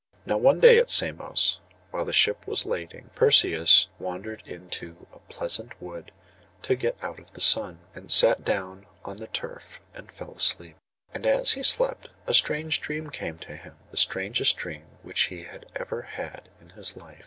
Now 0.25 0.37
one 0.39 0.59
day 0.59 0.79
at 0.79 0.89
Samos, 0.89 1.59
while 1.91 2.05
the 2.05 2.11
ship 2.11 2.47
was 2.47 2.65
lading, 2.65 3.11
Perseus 3.13 3.87
wandered 3.99 4.41
into 4.47 5.05
a 5.13 5.19
pleasant 5.31 5.79
wood 5.79 6.11
to 6.63 6.75
get 6.75 6.97
out 7.03 7.19
of 7.19 7.33
the 7.33 7.39
sun, 7.39 7.81
and 7.93 8.09
sat 8.11 8.43
down 8.43 8.87
on 9.05 9.17
the 9.17 9.27
turf 9.27 9.79
and 9.93 10.11
fell 10.11 10.31
asleep. 10.31 10.77
And 11.13 11.27
as 11.27 11.51
he 11.51 11.61
slept 11.61 12.09
a 12.25 12.33
strange 12.33 12.81
dream 12.81 13.11
came 13.11 13.37
to 13.45 13.55
him—the 13.55 13.95
strangest 13.97 14.57
dream 14.57 14.87
which 15.03 15.25
he 15.25 15.43
had 15.43 15.67
ever 15.75 16.01
had 16.01 16.49
in 16.59 16.69
his 16.71 16.97
life. 16.97 17.19